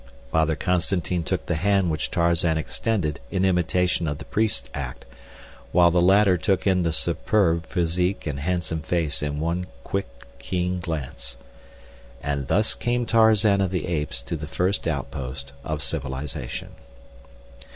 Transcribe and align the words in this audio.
Father 0.31 0.55
Constantine 0.55 1.21
took 1.21 1.45
the 1.45 1.57
hand 1.57 1.91
which 1.91 2.09
Tarzan 2.09 2.57
extended 2.57 3.19
in 3.29 3.45
imitation 3.45 4.07
of 4.07 4.17
the 4.17 4.25
priest's 4.25 4.67
act, 4.73 5.05
while 5.71 5.91
the 5.91 6.01
latter 6.01 6.37
took 6.39 6.65
in 6.65 6.81
the 6.81 6.91
superb 6.91 7.67
physique 7.67 8.25
and 8.25 8.39
handsome 8.39 8.79
face 8.81 9.21
in 9.21 9.39
one 9.39 9.67
quick, 9.83 10.07
keen 10.39 10.79
glance. 10.79 11.37
And 12.19 12.47
thus 12.47 12.73
came 12.73 13.05
Tarzan 13.05 13.61
of 13.61 13.69
the 13.69 13.85
Apes 13.85 14.23
to 14.23 14.35
the 14.35 14.47
first 14.47 14.87
outpost 14.87 15.53
of 15.63 15.83
civilization. 15.83 16.69